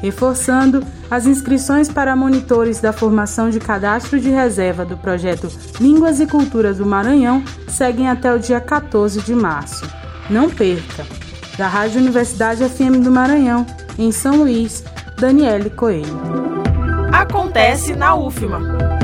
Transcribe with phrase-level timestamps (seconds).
[0.00, 6.28] Reforçando, as inscrições para monitores da formação de cadastro de reserva do projeto Línguas e
[6.28, 9.84] Culturas do Maranhão seguem até o dia 14 de março.
[10.30, 11.29] Não perca!
[11.60, 13.66] Da Rádio Universidade FM do Maranhão,
[13.98, 14.82] em São Luís,
[15.18, 16.18] Daniele Coelho.
[17.12, 18.99] Acontece na UFMA.